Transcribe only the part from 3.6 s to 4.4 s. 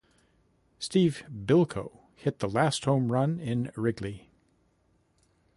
Wrigley.